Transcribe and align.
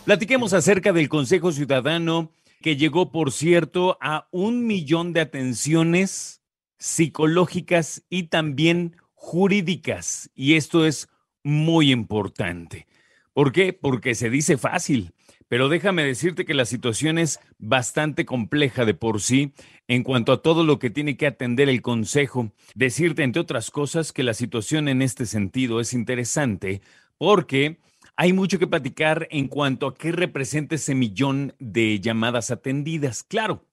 Platiquemos 0.06 0.54
acerca 0.54 0.94
del 0.94 1.10
Consejo 1.10 1.52
Ciudadano 1.52 2.32
que 2.62 2.76
llegó, 2.76 3.12
por 3.12 3.32
cierto, 3.32 3.98
a 4.02 4.28
un 4.32 4.68
millón 4.68 5.14
de 5.14 5.22
atenciones 5.22 6.42
psicológicas 6.78 8.04
y 8.10 8.24
también 8.24 8.98
jurídicas. 9.14 10.30
Y 10.36 10.56
esto 10.56 10.86
es 10.86 11.08
muy 11.44 11.92
importante. 11.92 12.88
¿Por 13.34 13.52
qué? 13.52 13.74
Porque 13.74 14.14
se 14.14 14.30
dice 14.30 14.58
fácil, 14.58 15.15
pero 15.56 15.70
déjame 15.70 16.04
decirte 16.04 16.44
que 16.44 16.54
la 16.54 16.66
situación 16.66 17.18
es 17.18 17.40
bastante 17.60 18.26
compleja 18.26 18.84
de 18.84 18.94
por 18.94 19.22
sí 19.22 19.54
en 19.88 20.04
cuanto 20.04 20.34
a 20.34 20.42
todo 20.42 20.66
lo 20.66 20.80
que 20.80 20.90
tiene 20.90 21.16
que 21.16 21.28
atender 21.28 21.70
el 21.70 21.82
Consejo. 21.82 22.52
Decirte, 22.74 23.24
entre 23.24 23.42
otras 23.42 23.72
cosas, 23.72 24.12
que 24.12 24.24
la 24.24 24.34
situación 24.34 24.90
en 24.90 25.02
este 25.02 25.26
sentido 25.26 25.80
es 25.80 25.94
interesante 25.94 26.82
porque 27.18 27.80
hay 28.18 28.34
mucho 28.34 28.60
que 28.60 28.68
platicar 28.68 29.30
en 29.32 29.48
cuanto 29.48 29.88
a 29.88 29.96
qué 29.96 30.12
representa 30.12 30.76
ese 30.76 30.94
millón 30.94 31.54
de 31.58 32.02
llamadas 32.02 32.52
atendidas. 32.52 33.24
Claro, 33.24 33.66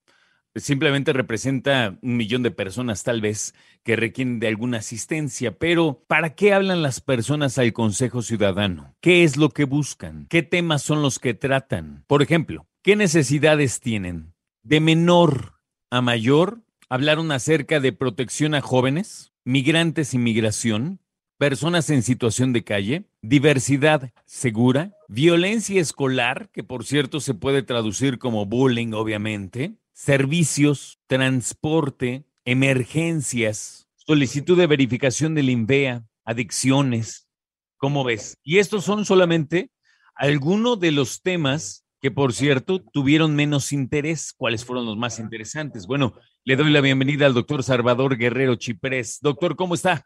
simplemente 0.56 1.12
representa 1.12 1.98
un 2.02 2.16
millón 2.16 2.42
de 2.42 2.50
personas 2.50 3.04
tal 3.04 3.20
vez 3.20 3.54
que 3.82 3.96
requieren 3.96 4.38
de 4.38 4.48
alguna 4.48 4.78
asistencia, 4.78 5.58
pero 5.58 6.04
¿para 6.06 6.34
qué 6.34 6.52
hablan 6.52 6.82
las 6.82 7.00
personas 7.00 7.58
al 7.58 7.72
Consejo 7.72 8.22
Ciudadano? 8.22 8.94
¿Qué 9.00 9.24
es 9.24 9.36
lo 9.36 9.48
que 9.50 9.64
buscan? 9.64 10.26
¿Qué 10.28 10.42
temas 10.42 10.82
son 10.82 11.02
los 11.02 11.18
que 11.18 11.34
tratan? 11.34 12.04
Por 12.06 12.22
ejemplo, 12.22 12.66
¿qué 12.82 12.96
necesidades 12.96 13.80
tienen? 13.80 14.34
De 14.62 14.80
menor 14.80 15.54
a 15.90 16.00
mayor, 16.00 16.60
hablaron 16.88 17.32
acerca 17.32 17.80
de 17.80 17.92
protección 17.92 18.54
a 18.54 18.60
jóvenes, 18.60 19.32
migrantes 19.44 20.14
y 20.14 20.18
migración, 20.18 21.00
personas 21.38 21.90
en 21.90 22.02
situación 22.02 22.52
de 22.52 22.62
calle, 22.62 23.04
diversidad 23.20 24.12
segura, 24.26 24.96
violencia 25.08 25.80
escolar, 25.80 26.50
que 26.52 26.62
por 26.62 26.84
cierto 26.84 27.18
se 27.18 27.34
puede 27.34 27.64
traducir 27.64 28.18
como 28.18 28.46
bullying, 28.46 28.92
obviamente, 28.92 29.74
servicios, 29.92 31.00
transporte, 31.06 32.24
emergencias, 32.44 33.88
solicitud 33.94 34.58
de 34.58 34.66
verificación 34.66 35.34
del 35.34 35.50
INVEA, 35.50 36.04
adicciones. 36.24 37.28
¿Cómo 37.76 38.04
ves? 38.04 38.38
Y 38.42 38.58
estos 38.58 38.84
son 38.84 39.04
solamente 39.04 39.70
algunos 40.14 40.78
de 40.80 40.92
los 40.92 41.22
temas 41.22 41.86
que, 42.00 42.10
por 42.10 42.32
cierto, 42.32 42.80
tuvieron 42.92 43.36
menos 43.36 43.72
interés. 43.72 44.32
¿Cuáles 44.32 44.64
fueron 44.64 44.86
los 44.86 44.96
más 44.96 45.18
interesantes? 45.18 45.86
Bueno, 45.86 46.14
le 46.44 46.56
doy 46.56 46.70
la 46.70 46.80
bienvenida 46.80 47.26
al 47.26 47.34
doctor 47.34 47.62
Salvador 47.62 48.16
Guerrero 48.16 48.56
Chiprés. 48.56 49.20
Doctor, 49.20 49.54
¿cómo 49.56 49.74
está? 49.74 50.04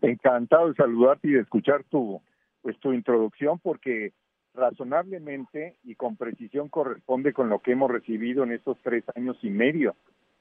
Encantado 0.00 0.68
de 0.68 0.74
saludarte 0.74 1.28
y 1.28 1.32
de 1.32 1.40
escuchar 1.40 1.84
tu, 1.84 2.22
pues, 2.62 2.78
tu 2.80 2.92
introducción, 2.92 3.58
porque 3.58 4.12
razonablemente 4.58 5.76
y 5.84 5.94
con 5.94 6.16
precisión 6.16 6.68
corresponde 6.68 7.32
con 7.32 7.48
lo 7.48 7.60
que 7.60 7.72
hemos 7.72 7.90
recibido 7.90 8.44
en 8.44 8.52
estos 8.52 8.76
tres 8.82 9.04
años 9.16 9.38
y 9.42 9.50
medio. 9.50 9.96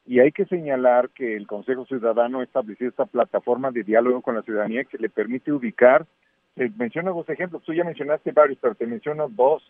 Y 0.06 0.20
hay 0.20 0.32
que 0.32 0.46
señalar 0.46 1.10
que 1.10 1.36
el 1.36 1.48
Consejo 1.48 1.86
Ciudadano 1.86 2.40
ha 2.40 2.44
establecido 2.44 2.90
esta 2.90 3.06
plataforma 3.06 3.72
de 3.72 3.84
diálogo 3.84 4.22
con 4.22 4.36
la 4.36 4.42
ciudadanía 4.42 4.86
que 4.86 4.98
le 4.98 5.10
permite 5.10 5.52
ubicar, 5.52 6.06
te 6.56 6.70
menciono 6.78 7.14
dos 7.14 7.30
ejemplos, 7.30 7.62
tú 7.64 7.74
ya 7.74 7.84
mencionaste 7.84 8.32
varios, 8.32 8.58
pero 8.60 8.74
te 8.74 8.88
menciono 8.88 9.28
dos. 9.30 9.62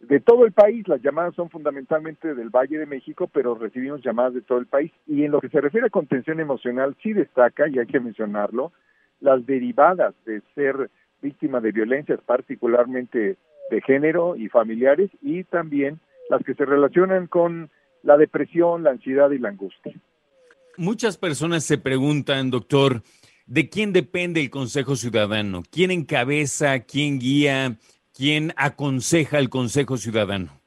De 0.00 0.20
todo 0.20 0.44
el 0.44 0.52
país, 0.52 0.86
las 0.88 1.00
llamadas 1.02 1.34
son 1.34 1.48
fundamentalmente 1.50 2.34
del 2.34 2.50
Valle 2.50 2.78
de 2.78 2.86
México, 2.86 3.28
pero 3.32 3.54
recibimos 3.54 4.02
llamadas 4.02 4.34
de 4.34 4.42
todo 4.42 4.58
el 4.58 4.66
país. 4.66 4.92
Y 5.06 5.24
en 5.24 5.32
lo 5.32 5.40
que 5.40 5.48
se 5.48 5.60
refiere 5.60 5.86
a 5.86 5.90
contención 5.90 6.40
emocional, 6.40 6.96
sí 7.02 7.12
destaca, 7.12 7.68
y 7.68 7.78
hay 7.78 7.86
que 7.86 8.00
mencionarlo, 8.00 8.72
las 9.20 9.44
derivadas 9.46 10.14
de 10.24 10.42
ser 10.54 10.90
víctima 11.22 11.60
de 11.60 11.72
violencias, 11.72 12.20
particularmente 12.24 13.36
de 13.70 13.80
género 13.82 14.36
y 14.36 14.48
familiares, 14.48 15.10
y 15.22 15.44
también 15.44 16.00
las 16.28 16.42
que 16.42 16.54
se 16.54 16.64
relacionan 16.64 17.26
con 17.26 17.70
la 18.02 18.16
depresión, 18.16 18.82
la 18.82 18.90
ansiedad 18.90 19.30
y 19.30 19.38
la 19.38 19.50
angustia. 19.50 19.94
Muchas 20.76 21.18
personas 21.18 21.64
se 21.64 21.78
preguntan, 21.78 22.50
doctor, 22.50 23.02
¿de 23.46 23.68
quién 23.68 23.92
depende 23.92 24.40
el 24.40 24.50
Consejo 24.50 24.96
Ciudadano? 24.96 25.62
¿Quién 25.70 25.90
encabeza, 25.90 26.80
quién 26.80 27.18
guía, 27.18 27.76
quién 28.14 28.52
aconseja 28.56 29.38
el 29.38 29.50
Consejo 29.50 29.96
Ciudadano? 29.96 30.59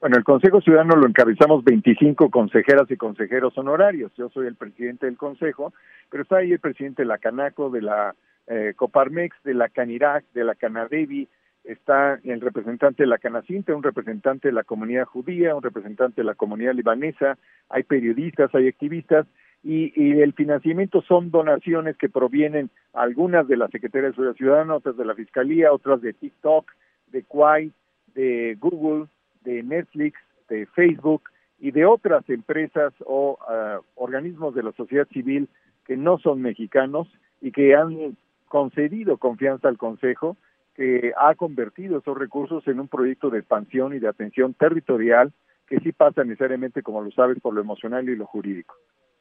Bueno, 0.00 0.18
el 0.18 0.24
Consejo 0.24 0.60
Ciudadano 0.60 0.94
lo 0.94 1.06
encabezamos 1.06 1.64
25 1.64 2.30
consejeras 2.30 2.90
y 2.90 2.96
consejeros 2.96 3.56
honorarios. 3.56 4.12
Yo 4.16 4.28
soy 4.28 4.46
el 4.46 4.54
presidente 4.54 5.06
del 5.06 5.16
Consejo, 5.16 5.72
pero 6.10 6.22
está 6.22 6.36
ahí 6.36 6.52
el 6.52 6.60
presidente 6.60 7.02
de 7.02 7.08
la 7.08 7.18
Canaco, 7.18 7.70
de 7.70 7.80
la 7.80 8.14
eh, 8.46 8.74
Coparmex, 8.76 9.42
de 9.42 9.54
la 9.54 9.70
Canirac, 9.70 10.24
de 10.34 10.44
la 10.44 10.54
Canadevi, 10.54 11.26
está 11.64 12.20
el 12.22 12.40
representante 12.40 13.02
de 13.02 13.08
la 13.08 13.18
Canacinta, 13.18 13.74
un 13.74 13.82
representante 13.82 14.48
de 14.48 14.54
la 14.54 14.64
comunidad 14.64 15.06
judía, 15.06 15.56
un 15.56 15.62
representante 15.62 16.20
de 16.20 16.26
la 16.26 16.34
comunidad 16.34 16.74
libanesa, 16.74 17.38
hay 17.70 17.82
periodistas, 17.82 18.54
hay 18.54 18.68
activistas, 18.68 19.26
y, 19.64 19.92
y, 19.96 20.20
el 20.20 20.32
financiamiento 20.34 21.02
son 21.02 21.32
donaciones 21.32 21.96
que 21.96 22.08
provienen 22.08 22.70
algunas 22.92 23.48
de 23.48 23.56
la 23.56 23.66
Secretaría 23.68 24.08
de 24.08 24.14
Seguridad 24.14 24.36
Ciudadana, 24.36 24.76
otras 24.76 24.96
de 24.96 25.04
la 25.04 25.14
Fiscalía, 25.14 25.72
otras 25.72 26.00
de 26.02 26.12
TikTok, 26.12 26.70
de 27.08 27.24
Quai, 27.24 27.72
de 28.14 28.56
Google, 28.60 29.08
de 29.46 29.62
Netflix, 29.62 30.18
de 30.50 30.66
Facebook 30.66 31.22
y 31.58 31.70
de 31.70 31.86
otras 31.86 32.28
empresas 32.28 32.92
o 33.06 33.38
uh, 33.40 33.82
organismos 33.94 34.54
de 34.54 34.62
la 34.62 34.72
sociedad 34.72 35.08
civil 35.08 35.48
que 35.86 35.96
no 35.96 36.18
son 36.18 36.42
mexicanos 36.42 37.08
y 37.40 37.52
que 37.52 37.74
han 37.74 38.16
concedido 38.48 39.16
confianza 39.16 39.68
al 39.68 39.78
Consejo, 39.78 40.36
que 40.74 41.12
ha 41.16 41.34
convertido 41.34 41.98
esos 41.98 42.18
recursos 42.18 42.66
en 42.68 42.80
un 42.80 42.88
proyecto 42.88 43.30
de 43.30 43.38
expansión 43.38 43.94
y 43.94 43.98
de 43.98 44.08
atención 44.08 44.52
territorial 44.52 45.32
que 45.66 45.78
sí 45.80 45.92
pasa 45.92 46.22
necesariamente, 46.24 46.82
como 46.82 47.02
lo 47.02 47.10
sabes, 47.12 47.40
por 47.40 47.54
lo 47.54 47.60
emocional 47.60 48.08
y 48.08 48.16
lo 48.16 48.26
jurídico. 48.26 48.74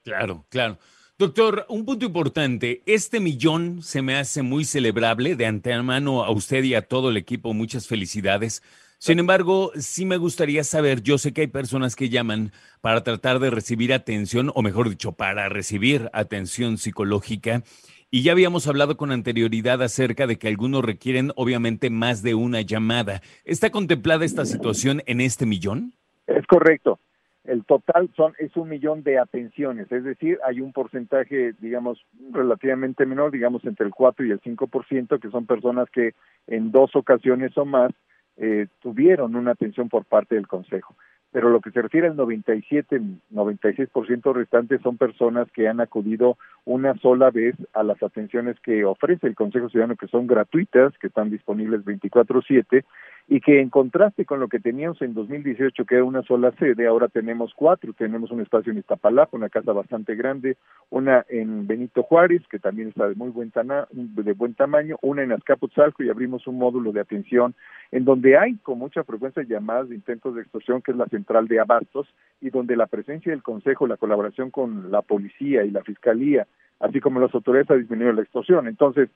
Claro, 0.03 0.45
claro. 0.49 0.77
Doctor, 1.17 1.65
un 1.69 1.85
punto 1.85 2.05
importante, 2.05 2.83
este 2.85 3.19
millón 3.19 3.81
se 3.81 4.01
me 4.01 4.15
hace 4.15 4.41
muy 4.41 4.65
celebrable, 4.65 5.35
de 5.35 5.45
antemano 5.45 6.23
a 6.23 6.31
usted 6.31 6.63
y 6.63 6.75
a 6.75 6.81
todo 6.81 7.09
el 7.09 7.17
equipo, 7.17 7.53
muchas 7.53 7.87
felicidades. 7.87 8.61
Sin 9.05 9.19
embargo, 9.19 9.69
sí 9.75 10.03
me 10.03 10.17
gustaría 10.17 10.63
saber, 10.63 11.03
yo 11.03 11.19
sé 11.19 11.31
que 11.31 11.41
hay 11.41 11.47
personas 11.47 11.95
que 11.95 12.09
llaman 12.09 12.49
para 12.81 13.03
tratar 13.03 13.37
de 13.37 13.51
recibir 13.51 13.93
atención, 13.93 14.51
o 14.55 14.63
mejor 14.63 14.89
dicho, 14.89 15.11
para 15.11 15.47
recibir 15.47 16.09
atención 16.11 16.79
psicológica, 16.79 17.61
y 18.09 18.23
ya 18.23 18.31
habíamos 18.31 18.67
hablado 18.67 18.97
con 18.97 19.11
anterioridad 19.11 19.83
acerca 19.83 20.25
de 20.25 20.37
que 20.37 20.47
algunos 20.47 20.83
requieren 20.83 21.33
obviamente 21.35 21.91
más 21.91 22.23
de 22.23 22.33
una 22.33 22.61
llamada. 22.61 23.21
¿Está 23.43 23.69
contemplada 23.69 24.25
esta 24.25 24.43
situación 24.43 25.03
en 25.05 25.21
este 25.21 25.45
millón? 25.45 25.93
Es 26.25 26.47
correcto. 26.47 26.97
El 27.43 27.63
total 27.63 28.09
son 28.17 28.33
es 28.39 28.57
un 28.57 28.69
millón 28.69 29.03
de 29.03 29.19
atenciones, 29.19 29.91
es 29.91 30.03
decir, 30.03 30.39
hay 30.43 30.61
un 30.61 30.73
porcentaje, 30.73 31.53
digamos, 31.59 32.03
relativamente 32.31 33.05
menor, 33.05 33.29
digamos 33.29 33.63
entre 33.65 33.85
el 33.85 33.91
4 33.91 34.25
y 34.25 34.31
el 34.31 34.41
5%, 34.41 35.19
que 35.19 35.29
son 35.29 35.45
personas 35.45 35.91
que 35.91 36.15
en 36.47 36.71
dos 36.71 36.95
ocasiones 36.95 37.55
o 37.55 37.65
más 37.65 37.91
eh, 38.37 38.67
tuvieron 38.81 39.35
una 39.35 39.51
atención 39.51 39.89
por 39.89 40.05
parte 40.05 40.35
del 40.35 40.47
Consejo. 40.47 40.95
Pero 41.31 41.49
lo 41.49 41.59
que 41.59 41.71
se 41.71 41.81
refiere 41.81 42.07
al 42.07 42.15
97, 42.15 43.01
96% 43.33 44.33
restante 44.33 44.79
son 44.79 44.97
personas 44.97 45.51
que 45.51 45.67
han 45.67 45.81
acudido 45.81 46.37
una 46.63 46.95
sola 46.99 47.29
vez 47.29 47.55
a 47.73 47.83
las 47.83 48.01
atenciones 48.01 48.57
que 48.61 48.85
ofrece 48.85 49.27
el 49.27 49.35
Consejo 49.35 49.67
Ciudadano, 49.67 49.97
que 49.97 50.07
son 50.07 50.27
gratuitas, 50.27 50.97
que 50.97 51.07
están 51.07 51.29
disponibles 51.29 51.83
24/7 51.83 52.85
y 53.27 53.41
que 53.41 53.59
en 53.59 53.69
contraste 53.69 54.23
con 54.23 54.39
lo 54.39 54.47
que 54.47 54.59
teníamos 54.59 55.01
en 55.01 55.15
2018, 55.15 55.85
que 55.85 55.95
era 55.95 56.03
una 56.03 56.21
sola 56.21 56.51
sede, 56.59 56.85
ahora 56.85 57.07
tenemos 57.07 57.53
cuatro. 57.55 57.91
Tenemos 57.93 58.29
un 58.29 58.41
espacio 58.41 58.71
en 58.71 58.77
Iztapalapa, 58.77 59.35
una 59.35 59.49
casa 59.49 59.71
bastante 59.71 60.15
grande, 60.15 60.57
una 60.91 61.25
en 61.29 61.65
Benito 61.65 62.03
Juárez, 62.03 62.43
que 62.49 62.59
también 62.59 62.89
está 62.89 63.07
de 63.07 63.15
muy 63.15 63.29
buen, 63.29 63.51
de 63.91 64.33
buen 64.33 64.53
tamaño, 64.53 64.97
una 65.01 65.23
en 65.23 65.31
Azcapotzalco 65.31 66.03
y 66.03 66.09
abrimos 66.09 66.45
un 66.45 66.59
módulo 66.59 66.91
de 66.91 66.99
atención 66.99 67.55
en 67.91 68.05
donde 68.05 68.37
hay 68.37 68.55
con 68.57 68.77
mucha 68.77 69.03
frecuencia 69.03 69.41
llamadas 69.43 69.89
de 69.89 69.95
intentos 69.95 70.35
de 70.35 70.41
extorsión, 70.41 70.83
que 70.83 70.91
es 70.91 70.97
la 70.97 71.07
central 71.07 71.47
de 71.47 71.59
abastos, 71.59 72.07
y 72.41 72.51
donde 72.51 72.75
la 72.75 72.85
presencia 72.85 73.31
del 73.31 73.41
Consejo, 73.41 73.87
la 73.87 73.97
colaboración 73.97 74.51
con 74.51 74.91
la 74.91 75.01
policía 75.01 75.63
y 75.63 75.71
la 75.71 75.81
Fiscalía, 75.81 76.45
así 76.79 76.99
como 76.99 77.19
las 77.19 77.33
autoridades 77.33 77.71
ha 77.71 77.75
disminuido 77.75 78.13
la 78.13 78.21
extorsión. 78.21 78.67
Entonces, 78.67 79.09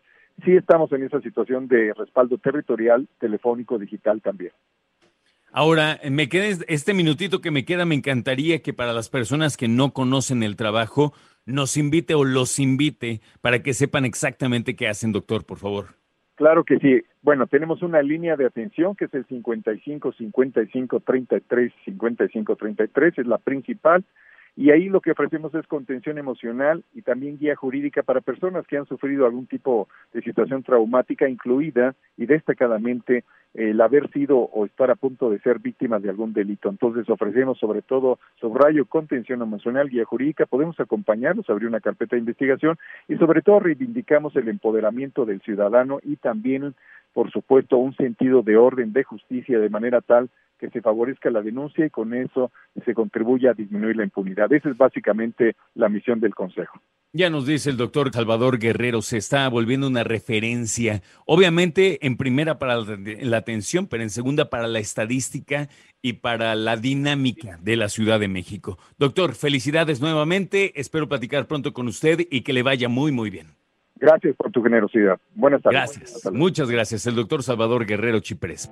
sí 0.43 0.55
estamos 0.55 0.91
en 0.91 1.03
esa 1.03 1.21
situación 1.21 1.67
de 1.67 1.93
respaldo 1.93 2.37
territorial, 2.37 3.07
telefónico, 3.19 3.77
digital 3.77 4.21
también. 4.21 4.51
Ahora, 5.51 5.99
me 6.09 6.29
queda 6.29 6.45
este 6.67 6.93
minutito 6.93 7.41
que 7.41 7.49
me 7.49 7.65
queda, 7.65 7.85
me 7.85 7.95
encantaría 7.95 8.61
que 8.61 8.73
para 8.73 8.93
las 8.93 9.09
personas 9.09 9.57
que 9.57 9.67
no 9.67 9.93
conocen 9.93 10.43
el 10.43 10.55
trabajo, 10.55 11.13
nos 11.45 11.75
invite 11.77 12.13
o 12.13 12.23
los 12.23 12.59
invite 12.59 13.21
para 13.41 13.63
que 13.63 13.73
sepan 13.73 14.05
exactamente 14.05 14.75
qué 14.75 14.87
hacen, 14.87 15.11
doctor, 15.11 15.45
por 15.45 15.57
favor. 15.57 15.87
Claro 16.35 16.63
que 16.63 16.77
sí. 16.79 17.01
Bueno, 17.21 17.47
tenemos 17.47 17.81
una 17.81 18.01
línea 18.01 18.37
de 18.37 18.45
atención 18.45 18.95
que 18.95 19.05
es 19.05 19.13
el 19.13 19.25
55 19.25 20.13
55 20.13 20.99
33 21.01 21.73
55 21.83 22.55
33, 22.55 23.17
es 23.17 23.27
la 23.27 23.39
principal. 23.39 24.05
Y 24.55 24.71
ahí 24.71 24.89
lo 24.89 25.01
que 25.01 25.11
ofrecemos 25.11 25.53
es 25.55 25.65
contención 25.67 26.17
emocional 26.17 26.83
y 26.93 27.01
también 27.01 27.37
guía 27.37 27.55
jurídica 27.55 28.03
para 28.03 28.21
personas 28.21 28.67
que 28.67 28.77
han 28.77 28.85
sufrido 28.85 29.25
algún 29.25 29.47
tipo 29.47 29.87
de 30.13 30.21
situación 30.21 30.63
traumática, 30.63 31.29
incluida 31.29 31.95
y 32.17 32.25
destacadamente 32.25 33.23
el 33.53 33.81
haber 33.81 34.09
sido 34.11 34.37
o 34.37 34.65
estar 34.65 34.91
a 34.91 34.95
punto 34.95 35.29
de 35.29 35.39
ser 35.39 35.59
víctimas 35.59 36.03
de 36.03 36.09
algún 36.09 36.33
delito. 36.33 36.69
Entonces 36.69 37.09
ofrecemos 37.09 37.57
sobre 37.57 37.81
todo 37.81 38.19
subrayo, 38.39 38.85
contención 38.85 39.41
emocional, 39.41 39.89
guía 39.89 40.05
jurídica, 40.05 40.45
podemos 40.45 40.79
acompañarlos, 40.79 41.49
abrir 41.49 41.67
una 41.67 41.79
carpeta 41.79 42.15
de 42.15 42.21
investigación 42.21 42.77
y 43.07 43.15
sobre 43.15 43.41
todo 43.41 43.59
reivindicamos 43.59 44.35
el 44.35 44.49
empoderamiento 44.49 45.25
del 45.25 45.41
ciudadano 45.41 45.99
y 46.03 46.17
también, 46.17 46.75
por 47.13 47.31
supuesto, 47.31 47.77
un 47.77 47.95
sentido 47.95 48.43
de 48.43 48.57
orden, 48.57 48.93
de 48.93 49.03
justicia, 49.03 49.59
de 49.59 49.69
manera 49.69 50.01
tal 50.01 50.29
que 50.59 50.69
se 50.69 50.81
favorezca 50.81 51.29
la 51.29 51.41
denuncia 51.41 51.85
y 51.85 51.89
con 51.89 52.13
eso 52.13 52.51
se 52.85 52.93
contribuya 52.93 53.51
a 53.51 53.53
disminuir 53.53 53.95
la 53.95 54.03
impunidad. 54.03 54.51
Esa 54.51 54.69
es 54.69 54.77
básicamente 54.77 55.55
la 55.73 55.89
misión 55.89 56.19
del 56.19 56.35
Consejo. 56.35 56.79
Ya 57.11 57.31
nos 57.31 57.47
dice 57.47 57.71
el 57.71 57.77
doctor 57.77 58.11
Salvador 58.13 58.59
Guerrero, 58.59 59.01
se 59.01 59.17
está 59.17 59.49
volviendo 59.49 59.87
una 59.87 60.03
referencia, 60.03 61.01
obviamente 61.25 62.05
en 62.05 62.17
primera 62.17 62.59
para 62.59 62.77
la 62.77 63.37
atención, 63.37 63.87
pero 63.87 64.03
en 64.03 64.11
segunda 64.11 64.51
para 64.51 64.67
la 64.67 64.77
estadística 64.77 65.69
y 66.03 66.13
para 66.13 66.53
la 66.53 66.77
dinámica 66.77 67.57
de 67.63 67.77
la 67.77 67.89
Ciudad 67.89 68.19
de 68.19 68.27
México. 68.27 68.77
Doctor, 68.99 69.33
felicidades 69.33 70.01
nuevamente, 70.01 70.79
espero 70.79 71.09
platicar 71.09 71.47
pronto 71.47 71.73
con 71.73 71.87
usted 71.87 72.27
y 72.29 72.41
que 72.41 72.53
le 72.53 72.61
vaya 72.61 72.89
muy, 72.89 73.11
muy 73.11 73.31
bien. 73.31 73.47
Gracias 73.95 74.35
por 74.35 74.51
tu 74.51 74.61
generosidad. 74.61 75.19
Buenas 75.33 75.63
tardes. 75.63 75.97
Gracias. 75.97 76.31
Muchas 76.31 76.69
gracias. 76.69 77.07
El 77.07 77.15
doctor 77.15 77.41
Salvador 77.41 77.87
Guerrero 77.87 78.19
Chiprés. 78.19 78.71